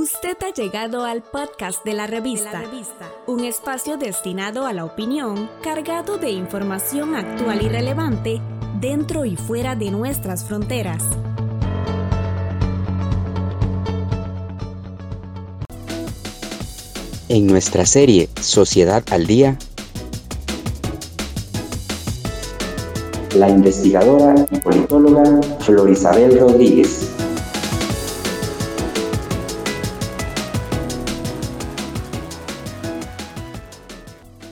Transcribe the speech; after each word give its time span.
Usted 0.00 0.36
ha 0.46 0.54
llegado 0.54 1.04
al 1.04 1.24
podcast 1.24 1.84
de 1.84 1.92
la, 1.92 2.06
revista, 2.06 2.62
un 3.26 3.42
espacio 3.42 3.96
destinado 3.96 4.64
a 4.64 4.72
la 4.72 4.84
opinión, 4.84 5.50
cargado 5.60 6.18
de 6.18 6.30
información 6.30 7.16
actual 7.16 7.62
y 7.62 7.68
relevante 7.68 8.40
dentro 8.80 9.24
y 9.24 9.34
fuera 9.34 9.74
de 9.74 9.90
nuestras 9.90 10.44
fronteras. 10.44 11.02
En 17.28 17.48
nuestra 17.48 17.84
serie 17.84 18.28
Sociedad 18.40 19.02
al 19.10 19.26
Día, 19.26 19.58
la 23.34 23.48
investigadora 23.48 24.46
y 24.48 24.60
politóloga 24.60 25.40
Florisabel 25.58 26.38
Rodríguez 26.38 27.17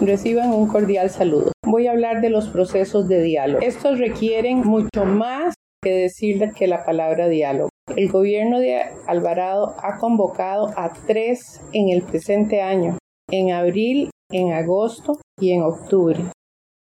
Reciban 0.01 0.51
un 0.53 0.69
cordial 0.69 1.09
saludo. 1.09 1.53
Voy 1.65 1.87
a 1.87 1.93
hablar 1.93 2.21
de 2.21 2.29
los 2.29 2.49
procesos 2.49 3.09
de 3.09 3.23
diálogo. 3.23 3.65
Estos 3.65 3.99
requieren 3.99 4.59
mucho 4.59 5.07
más 5.07 5.55
que 5.83 5.91
decirles 5.91 6.53
que 6.55 6.67
la 6.67 6.85
palabra 6.85 7.29
diálogo. 7.29 7.71
El 7.97 8.11
gobierno 8.11 8.61
de 8.61 8.83
Alvarado 9.07 9.75
ha 9.83 9.97
convocado 9.99 10.69
a 10.77 10.93
tres 11.07 11.63
en 11.73 11.89
el 11.89 12.03
presente 12.03 12.61
año, 12.61 12.99
en 13.31 13.53
abril, 13.53 14.11
en 14.31 14.53
agosto 14.53 15.19
y 15.41 15.53
en 15.53 15.63
octubre. 15.63 16.19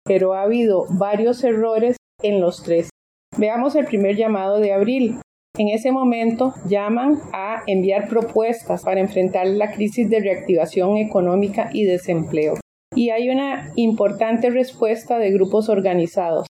Pero 0.05 0.35
ha 0.35 0.43
habido 0.43 0.85
varios 0.91 1.43
errores 1.43 1.97
en 2.23 2.43
los 2.43 2.63
tres. 2.63 2.91
Veamos 3.39 3.77
el 3.77 3.87
primer 3.87 4.17
llamado 4.17 4.59
de 4.59 4.75
abril. 4.75 5.21
En 5.57 5.69
ese 5.69 5.91
momento 5.91 6.53
llaman 6.67 7.19
a 7.33 7.63
enviar 7.67 8.09
propuestas 8.09 8.85
para 8.85 9.01
enfrentar 9.01 9.47
la 9.47 9.73
crisis 9.73 10.11
de 10.11 10.21
reactivación 10.21 10.99
económica 10.99 11.71
y 11.73 11.85
desempleo 11.85 12.57
y 12.95 13.11
hay 13.11 13.31
una 13.31 13.73
importante 13.77 14.51
respuesta 14.51 15.19
de 15.19 15.31
grupos 15.31 15.69
organizados. 15.69 16.47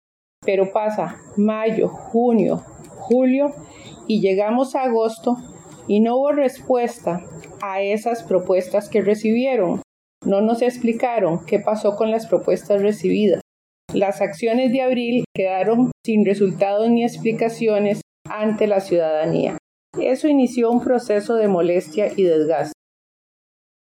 Pero 0.45 0.73
pasa 0.73 1.17
mayo, 1.37 1.89
junio, 1.89 2.63
julio 2.99 3.53
y 4.07 4.21
llegamos 4.21 4.75
a 4.75 4.83
agosto 4.83 5.37
y 5.87 6.01
no 6.01 6.17
hubo 6.17 6.33
respuesta 6.33 7.23
a 7.62 7.83
esas 7.83 8.23
propuestas 8.23 8.89
que 8.89 9.01
recibieron. 9.01 9.83
No 10.25 10.41
nos 10.41 10.62
explicaron 10.62 11.45
qué 11.47 11.61
pasó 11.61 11.97
con 11.97 12.11
las 12.11 12.27
propuestas 12.27 12.83
recibidas. 12.83 13.41
Las 13.93 14.21
acciones 14.21 14.73
de 14.73 14.83
abril 14.83 15.25
quedaron 15.35 15.93
sin 16.05 16.25
resultados 16.25 16.91
ni 16.91 17.05
explicaciones 17.05 18.01
ante 18.29 18.67
la 18.67 18.81
ciudadanía. 18.81 19.57
Eso 19.99 20.27
inició 20.27 20.71
un 20.71 20.83
proceso 20.83 21.37
de 21.37 21.47
molestia 21.47 22.09
y 22.17 22.25
desgaste 22.25 22.75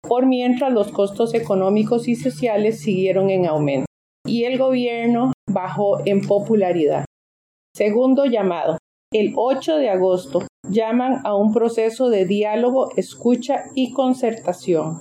por 0.09 0.27
mientras 0.27 0.73
los 0.73 0.91
costos 0.91 1.35
económicos 1.35 2.09
y 2.09 2.17
sociales 2.17 2.81
siguieron 2.81 3.31
en 3.31 3.47
aumento 3.47 3.87
y 4.27 4.45
el 4.45 4.59
gobierno 4.59 5.33
bajó 5.51 6.07
en 6.07 6.21
popularidad. 6.21 7.05
Segundo 7.75 8.27
llamado. 8.27 8.79
El 9.11 9.33
8 9.37 9.77
de 9.77 9.89
agosto 9.89 10.43
llaman 10.69 11.21
a 11.25 11.35
un 11.35 11.55
proceso 11.55 12.11
de 12.11 12.27
diálogo, 12.27 12.91
escucha 12.97 13.65
y 13.75 13.93
concertación. 13.93 15.01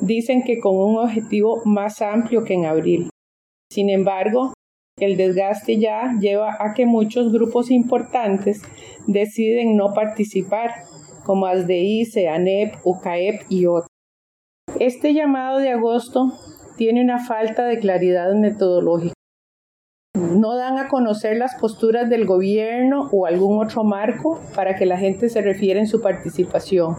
Dicen 0.00 0.42
que 0.44 0.60
con 0.60 0.76
un 0.76 0.98
objetivo 0.98 1.62
más 1.64 2.02
amplio 2.02 2.44
que 2.44 2.54
en 2.54 2.66
abril. 2.66 3.10
Sin 3.72 3.88
embargo, 3.88 4.52
el 4.98 5.16
desgaste 5.16 5.78
ya 5.78 6.12
lleva 6.20 6.56
a 6.58 6.74
que 6.74 6.84
muchos 6.84 7.32
grupos 7.32 7.70
importantes 7.70 8.62
deciden 9.06 9.76
no 9.76 9.94
participar, 9.94 10.72
como 11.24 11.46
ASDI, 11.46 12.04
CEANEP, 12.04 12.74
UCAEP 12.84 13.42
y 13.48 13.66
otros. 13.66 13.88
Este 14.80 15.12
llamado 15.12 15.58
de 15.58 15.70
agosto 15.70 16.32
tiene 16.76 17.02
una 17.02 17.18
falta 17.18 17.64
de 17.64 17.80
claridad 17.80 18.32
metodológica. 18.34 19.14
No 20.14 20.54
dan 20.54 20.78
a 20.78 20.86
conocer 20.86 21.36
las 21.36 21.56
posturas 21.56 22.08
del 22.08 22.26
gobierno 22.26 23.08
o 23.10 23.26
algún 23.26 23.60
otro 23.60 23.82
marco 23.82 24.40
para 24.54 24.76
que 24.76 24.86
la 24.86 24.96
gente 24.96 25.30
se 25.30 25.42
refiera 25.42 25.80
en 25.80 25.88
su 25.88 26.00
participación. 26.00 26.96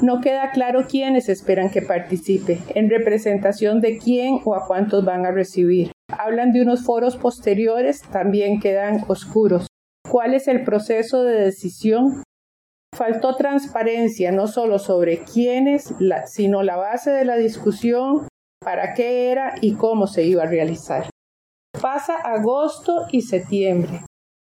No 0.00 0.20
queda 0.20 0.52
claro 0.52 0.86
quiénes 0.88 1.28
esperan 1.28 1.70
que 1.70 1.82
participe, 1.82 2.60
en 2.76 2.88
representación 2.88 3.80
de 3.80 3.98
quién 3.98 4.38
o 4.44 4.54
a 4.54 4.64
cuántos 4.68 5.04
van 5.04 5.26
a 5.26 5.32
recibir. 5.32 5.90
Hablan 6.16 6.52
de 6.52 6.62
unos 6.62 6.84
foros 6.84 7.16
posteriores, 7.16 8.02
también 8.12 8.60
quedan 8.60 9.04
oscuros. 9.08 9.66
¿Cuál 10.08 10.34
es 10.34 10.46
el 10.46 10.62
proceso 10.62 11.24
de 11.24 11.40
decisión? 11.40 12.22
Faltó 12.98 13.36
transparencia 13.36 14.32
no 14.32 14.48
solo 14.48 14.80
sobre 14.80 15.18
quiénes, 15.18 15.94
sino 16.26 16.64
la 16.64 16.76
base 16.76 17.12
de 17.12 17.24
la 17.24 17.36
discusión, 17.36 18.26
para 18.60 18.92
qué 18.94 19.30
era 19.30 19.54
y 19.60 19.74
cómo 19.74 20.08
se 20.08 20.24
iba 20.24 20.42
a 20.42 20.46
realizar. 20.46 21.08
Pasa 21.80 22.16
agosto 22.16 23.06
y 23.12 23.20
septiembre. 23.20 24.00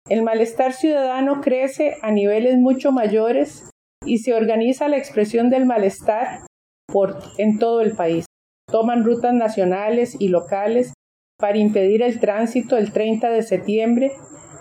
El 0.08 0.22
malestar 0.22 0.74
ciudadano 0.74 1.42
crece 1.42 1.96
a 2.04 2.12
niveles 2.12 2.58
mucho 2.58 2.92
mayores 2.92 3.68
y 4.06 4.20
se 4.20 4.36
organiza 4.36 4.90
la 4.90 4.98
expresión 4.98 5.50
del 5.50 5.66
malestar 5.66 6.46
por, 6.88 7.18
en 7.40 7.58
todo 7.58 7.82
el 7.82 7.96
país. 7.96 8.28
Toman 8.72 9.04
rutas 9.04 9.34
nacionales 9.34 10.16
y 10.20 10.28
locales 10.28 10.94
para 11.40 11.58
impedir 11.58 12.04
el 12.04 12.20
tránsito 12.20 12.78
el 12.78 12.92
30 12.92 13.28
de 13.32 13.42
septiembre 13.42 14.12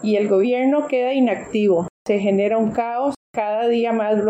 y 0.02 0.16
el 0.16 0.26
gobierno 0.26 0.86
queda 0.86 1.12
inactivo. 1.12 1.86
Se 2.06 2.18
genera 2.18 2.56
un 2.56 2.70
caos 2.70 3.13
cada 3.34 3.68
día 3.68 3.92
más 3.92 4.22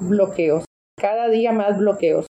bloqueos, 0.00 0.64
cada 0.98 1.28
día 1.28 1.52
más 1.52 1.78
bloqueos. 1.78 2.26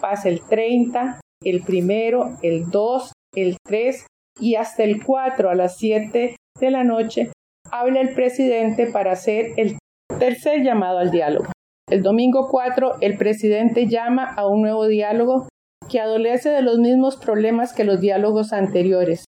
Pasa 0.00 0.28
el 0.28 0.40
30, 0.42 1.20
el 1.44 1.62
primero, 1.62 2.36
el 2.42 2.70
2, 2.70 3.12
el 3.34 3.56
3 3.64 4.06
y 4.40 4.56
hasta 4.56 4.84
el 4.84 5.02
4 5.04 5.50
a 5.50 5.54
las 5.54 5.78
7 5.78 6.36
de 6.60 6.70
la 6.70 6.84
noche 6.84 7.32
habla 7.70 8.00
el 8.00 8.14
presidente 8.14 8.90
para 8.90 9.12
hacer 9.12 9.46
el 9.56 9.78
tercer 10.18 10.62
llamado 10.62 10.98
al 10.98 11.10
diálogo. 11.10 11.46
El 11.88 12.02
domingo 12.02 12.48
4 12.50 12.96
el 13.00 13.16
presidente 13.16 13.86
llama 13.86 14.24
a 14.34 14.46
un 14.46 14.62
nuevo 14.62 14.86
diálogo 14.86 15.48
que 15.88 16.00
adolece 16.00 16.50
de 16.50 16.62
los 16.62 16.78
mismos 16.78 17.16
problemas 17.16 17.72
que 17.72 17.84
los 17.84 18.00
diálogos 18.00 18.52
anteriores, 18.52 19.24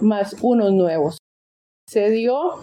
más 0.00 0.36
unos 0.42 0.72
nuevos. 0.72 1.18
Se 1.88 2.10
dio 2.10 2.60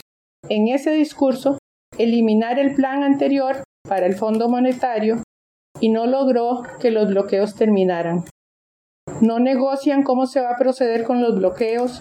en 0.49 0.67
ese 0.67 0.91
discurso 0.91 1.57
eliminar 1.97 2.59
el 2.59 2.75
plan 2.75 3.03
anterior 3.03 3.63
para 3.87 4.05
el 4.05 4.15
Fondo 4.15 4.49
Monetario 4.49 5.23
y 5.79 5.89
no 5.89 6.05
logró 6.05 6.63
que 6.79 6.91
los 6.91 7.09
bloqueos 7.09 7.55
terminaran. 7.55 8.23
No 9.21 9.39
negocian 9.39 10.03
cómo 10.03 10.25
se 10.25 10.41
va 10.41 10.51
a 10.51 10.57
proceder 10.57 11.03
con 11.03 11.21
los 11.21 11.35
bloqueos. 11.35 11.99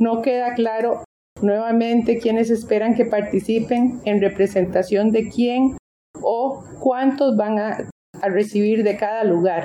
No 0.00 0.22
queda 0.22 0.54
claro 0.54 1.04
nuevamente 1.40 2.18
quiénes 2.18 2.50
esperan 2.50 2.94
que 2.94 3.04
participen 3.04 4.00
en 4.04 4.20
representación 4.20 5.10
de 5.10 5.28
quién 5.28 5.76
o 6.20 6.64
cuántos 6.80 7.36
van 7.36 7.58
a, 7.58 7.90
recibir 8.22 8.84
de 8.84 8.96
cada 8.96 9.24
lugar. 9.24 9.64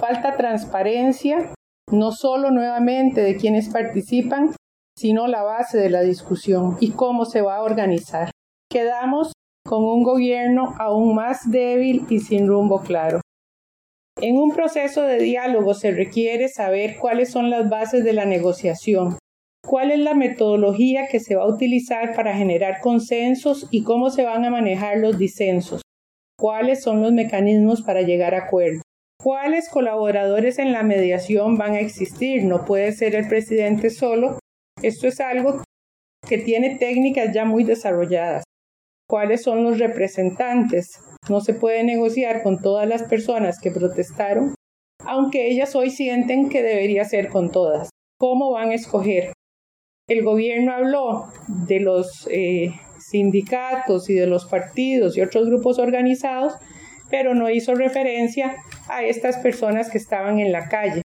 Falta 0.00 0.36
transparencia, 0.36 1.54
no 1.92 2.10
solo 2.10 2.50
nuevamente 2.50 3.20
de 3.20 3.36
quienes 3.36 3.68
participan, 3.68 4.50
sino 4.98 5.26
la 5.28 5.42
base 5.42 5.78
de 5.78 5.90
la 5.90 6.00
discusión 6.00 6.76
y 6.80 6.92
cómo 6.92 7.24
se 7.24 7.42
va 7.42 7.56
a 7.56 7.62
organizar 7.62 8.30
quedamos 8.70 9.32
con 9.66 9.84
un 9.84 10.02
gobierno 10.02 10.74
aún 10.78 11.14
más 11.14 11.50
débil 11.50 12.06
y 12.08 12.20
sin 12.20 12.46
rumbo 12.46 12.80
claro. 12.80 13.20
En 14.18 14.38
un 14.38 14.54
proceso 14.54 15.02
de 15.02 15.18
diálogo 15.18 15.74
se 15.74 15.90
requiere 15.90 16.48
saber 16.48 16.96
cuáles 16.98 17.30
son 17.30 17.50
las 17.50 17.68
bases 17.68 18.02
de 18.02 18.14
la 18.14 18.24
negociación, 18.24 19.18
cuál 19.62 19.90
es 19.90 19.98
la 19.98 20.14
metodología 20.14 21.08
que 21.10 21.20
se 21.20 21.36
va 21.36 21.42
a 21.42 21.52
utilizar 21.54 22.14
para 22.14 22.34
generar 22.34 22.80
consensos 22.80 23.68
y 23.70 23.82
cómo 23.82 24.08
se 24.08 24.24
van 24.24 24.46
a 24.46 24.50
manejar 24.50 24.98
los 24.98 25.18
disensos, 25.18 25.82
cuáles 26.38 26.82
son 26.82 27.02
los 27.02 27.12
mecanismos 27.12 27.82
para 27.82 28.00
llegar 28.00 28.34
a 28.34 28.44
acuerdos, 28.44 28.82
cuáles 29.22 29.68
colaboradores 29.68 30.58
en 30.58 30.72
la 30.72 30.82
mediación 30.82 31.58
van 31.58 31.74
a 31.74 31.80
existir, 31.80 32.44
no 32.44 32.64
puede 32.64 32.92
ser 32.92 33.14
el 33.16 33.28
presidente 33.28 33.90
solo, 33.90 34.38
esto 34.82 35.08
es 35.08 35.20
algo 35.20 35.62
que 36.26 36.38
tiene 36.38 36.76
técnicas 36.76 37.34
ya 37.34 37.44
muy 37.44 37.64
desarrolladas 37.64 38.45
cuáles 39.08 39.42
son 39.42 39.64
los 39.64 39.78
representantes. 39.78 41.00
No 41.28 41.40
se 41.40 41.54
puede 41.54 41.84
negociar 41.84 42.42
con 42.42 42.58
todas 42.60 42.88
las 42.88 43.02
personas 43.04 43.58
que 43.60 43.70
protestaron, 43.70 44.54
aunque 45.04 45.48
ellas 45.48 45.74
hoy 45.74 45.90
sienten 45.90 46.48
que 46.48 46.62
debería 46.62 47.04
ser 47.04 47.28
con 47.28 47.50
todas. 47.50 47.90
¿Cómo 48.18 48.52
van 48.52 48.70
a 48.70 48.74
escoger? 48.74 49.32
El 50.08 50.22
gobierno 50.22 50.72
habló 50.72 51.24
de 51.66 51.80
los 51.80 52.28
eh, 52.30 52.70
sindicatos 52.98 54.08
y 54.08 54.14
de 54.14 54.26
los 54.26 54.46
partidos 54.46 55.16
y 55.16 55.20
otros 55.20 55.48
grupos 55.48 55.78
organizados, 55.78 56.54
pero 57.10 57.34
no 57.34 57.50
hizo 57.50 57.74
referencia 57.74 58.56
a 58.88 59.02
estas 59.04 59.38
personas 59.38 59.90
que 59.90 59.98
estaban 59.98 60.38
en 60.38 60.52
la 60.52 60.68
calle. 60.68 61.02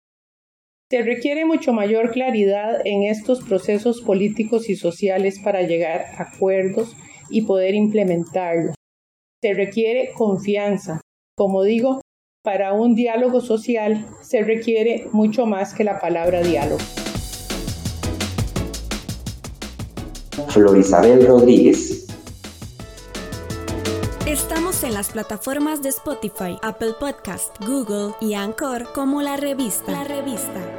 Se 0.90 1.02
requiere 1.02 1.44
mucho 1.44 1.72
mayor 1.72 2.10
claridad 2.10 2.80
en 2.84 3.02
estos 3.04 3.44
procesos 3.44 4.00
políticos 4.00 4.68
y 4.70 4.74
sociales 4.74 5.38
para 5.44 5.62
llegar 5.62 6.06
a 6.16 6.22
acuerdos 6.22 6.96
y 7.30 7.42
poder 7.42 7.74
implementarlo. 7.74 8.72
Se 9.42 9.54
requiere 9.54 10.12
confianza. 10.16 11.00
Como 11.36 11.62
digo, 11.62 12.00
para 12.42 12.72
un 12.72 12.94
diálogo 12.94 13.40
social 13.40 14.06
se 14.22 14.42
requiere 14.42 15.06
mucho 15.12 15.46
más 15.46 15.74
que 15.74 15.84
la 15.84 16.00
palabra 16.00 16.42
diálogo. 16.42 16.80
Florisabel 20.48 21.26
Rodríguez. 21.26 22.06
Estamos 24.26 24.82
en 24.84 24.94
las 24.94 25.10
plataformas 25.10 25.82
de 25.82 25.88
Spotify, 25.88 26.58
Apple 26.62 26.94
Podcast, 26.98 27.54
Google 27.64 28.14
y 28.20 28.34
Anchor 28.34 28.92
como 28.92 29.22
la 29.22 29.36
revista. 29.36 29.90
La 29.90 30.04
revista. 30.04 30.77